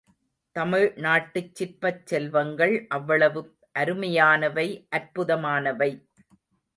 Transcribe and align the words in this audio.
தமிழ்நாட்டுச் 0.55 1.51
சிற்பச் 1.55 2.07
செல்வங்கள் 2.07 2.87
அவ்வளவு 2.89 3.41
அருமையானவை, 3.79 4.65
அற்புதமானவை. 4.91 5.91